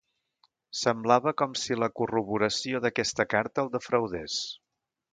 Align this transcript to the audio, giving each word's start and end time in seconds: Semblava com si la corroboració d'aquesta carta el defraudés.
Semblava 0.83 1.33
com 1.41 1.53
si 1.65 1.77
la 1.83 1.91
corroboració 2.01 2.83
d'aquesta 2.87 3.31
carta 3.37 3.67
el 3.67 3.73
defraudés. 3.79 4.43